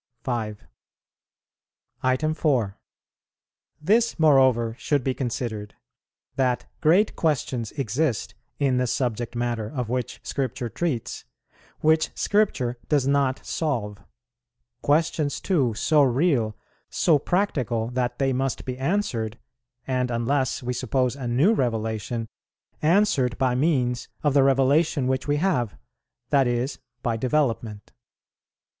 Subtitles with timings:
[0.23, 0.63] 5.
[2.33, 2.77] 4.
[3.79, 5.75] This moreover should be considered,
[6.37, 11.25] that great questions exist in the subject matter of which Scripture treats,
[11.81, 13.99] which Scripture does not solve;
[14.81, 16.57] questions too so real,
[16.89, 19.37] so practical, that they must be answered,
[19.85, 22.27] and, unless we suppose a new revelation,
[22.81, 25.77] answered by means of the revelation which we have,
[26.31, 27.91] that is, by development.